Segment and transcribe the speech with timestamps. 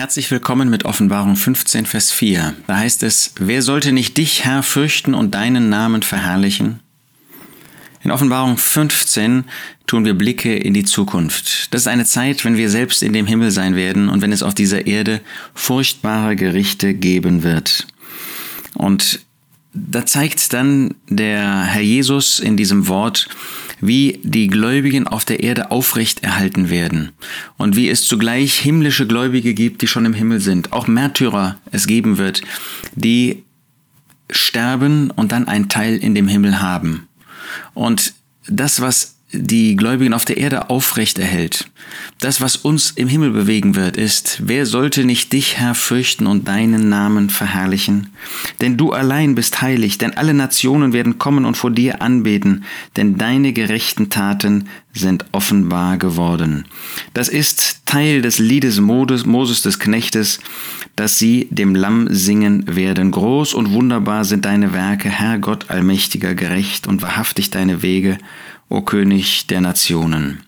[0.00, 2.54] Herzlich willkommen mit Offenbarung 15, Vers 4.
[2.66, 6.80] Da heißt es, wer sollte nicht dich, Herr, fürchten und deinen Namen verherrlichen?
[8.02, 9.44] In Offenbarung 15
[9.86, 11.74] tun wir Blicke in die Zukunft.
[11.74, 14.42] Das ist eine Zeit, wenn wir selbst in dem Himmel sein werden und wenn es
[14.42, 15.20] auf dieser Erde
[15.52, 17.86] furchtbare Gerichte geben wird.
[18.72, 19.20] Und
[19.74, 23.28] da zeigt dann der Herr Jesus in diesem Wort,
[23.80, 27.12] wie die Gläubigen auf der Erde aufrecht erhalten werden
[27.56, 31.86] und wie es zugleich himmlische Gläubige gibt, die schon im Himmel sind, auch Märtyrer es
[31.86, 32.42] geben wird,
[32.94, 33.44] die
[34.30, 37.08] sterben und dann einen Teil in dem Himmel haben.
[37.74, 38.14] Und
[38.46, 41.70] das, was die Gläubigen auf der Erde aufrecht erhält.
[42.18, 46.48] Das, was uns im Himmel bewegen wird, ist, wer sollte nicht dich, Herr, fürchten und
[46.48, 48.08] deinen Namen verherrlichen?
[48.60, 52.64] Denn du allein bist heilig, denn alle Nationen werden kommen und vor dir anbeten,
[52.96, 56.64] denn deine gerechten Taten sind offenbar geworden.
[57.14, 60.38] Das ist Teil des Liedes Moses des Knechtes,
[60.94, 63.10] dass sie dem Lamm singen werden.
[63.10, 68.16] Groß und wunderbar sind deine Werke, Herr Gott allmächtiger, gerecht und wahrhaftig deine Wege
[68.68, 70.38] o König der Nationen.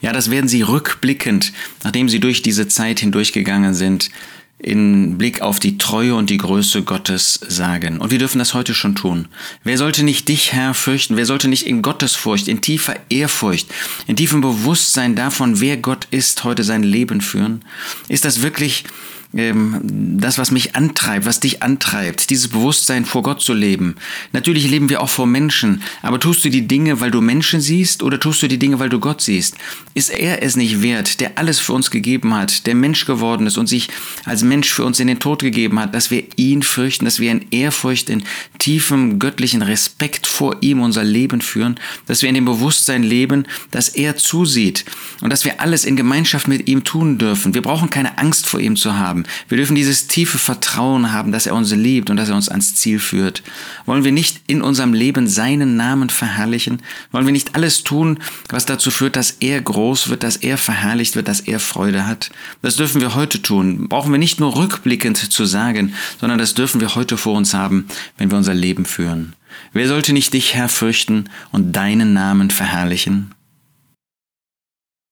[0.00, 1.52] Ja, das werden sie rückblickend,
[1.84, 4.10] nachdem sie durch diese Zeit hindurchgegangen sind,
[4.58, 7.98] in Blick auf die Treue und die Größe Gottes sagen.
[8.00, 9.28] Und wir dürfen das heute schon tun.
[9.62, 11.16] Wer sollte nicht dich, Herr, fürchten?
[11.16, 13.68] Wer sollte nicht in Gottesfurcht, in tiefer Ehrfurcht,
[14.08, 17.64] in tiefem Bewusstsein davon, wer Gott ist, heute sein Leben führen?
[18.08, 18.84] Ist das wirklich
[19.30, 23.96] das, was mich antreibt, was dich antreibt, dieses Bewusstsein vor Gott zu leben.
[24.32, 28.02] Natürlich leben wir auch vor Menschen, aber tust du die Dinge, weil du Menschen siehst
[28.02, 29.56] oder tust du die Dinge, weil du Gott siehst?
[29.92, 33.58] Ist er es nicht wert, der alles für uns gegeben hat, der Mensch geworden ist
[33.58, 33.88] und sich
[34.24, 37.30] als Mensch für uns in den Tod gegeben hat, dass wir ihn fürchten, dass wir
[37.30, 38.22] in Ehrfurcht, in
[38.58, 43.90] tiefem göttlichen Respekt vor ihm unser Leben führen, dass wir in dem Bewusstsein leben, dass
[43.90, 44.86] er zusieht
[45.20, 47.52] und dass wir alles in Gemeinschaft mit ihm tun dürfen.
[47.52, 49.26] Wir brauchen keine Angst vor ihm zu haben haben.
[49.48, 52.74] Wir dürfen dieses tiefe Vertrauen haben, dass er uns liebt und dass er uns ans
[52.76, 53.42] Ziel führt.
[53.86, 56.82] Wollen wir nicht in unserem Leben seinen Namen verherrlichen?
[57.10, 61.16] Wollen wir nicht alles tun, was dazu führt, dass er groß wird, dass er verherrlicht
[61.16, 62.30] wird, dass er Freude hat?
[62.62, 63.88] Das dürfen wir heute tun.
[63.88, 67.86] Brauchen wir nicht nur rückblickend zu sagen, sondern das dürfen wir heute vor uns haben,
[68.16, 69.34] wenn wir unser Leben führen.
[69.72, 73.34] Wer sollte nicht dich, Herr, fürchten und deinen Namen verherrlichen?